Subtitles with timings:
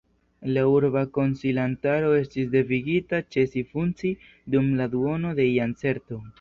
[0.53, 4.17] La Urba Konsilantaro estis devigita ĉesi funkcii
[4.57, 6.23] dum la duono de jarcento.